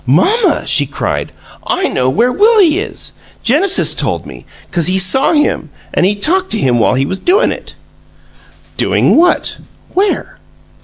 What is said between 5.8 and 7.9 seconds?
an' he talked to him while he was doin' it."